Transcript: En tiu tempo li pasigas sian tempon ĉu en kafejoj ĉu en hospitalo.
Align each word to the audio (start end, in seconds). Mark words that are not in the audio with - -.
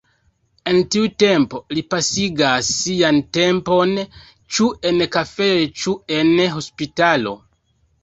En 0.69 0.77
tiu 0.95 1.09
tempo 1.23 1.61
li 1.79 1.83
pasigas 1.95 2.71
sian 2.79 3.21
tempon 3.39 3.95
ĉu 4.57 4.73
en 4.93 5.01
kafejoj 5.19 5.71
ĉu 5.85 5.99
en 6.21 6.37
hospitalo. 6.59 7.41